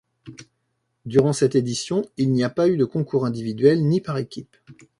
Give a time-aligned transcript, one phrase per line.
[1.05, 4.57] Durant cette édition, il n'y a pas eu de concours individuel ni par équipe.